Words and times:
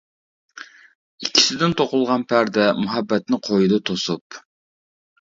ئىككىسىدىن 1.25 1.77
توقۇلغان 1.83 2.25
پەردە 2.33 2.67
مۇھەببەتنى 2.83 3.43
قويىدۇ 3.51 3.83
توسۇپ. 3.93 4.45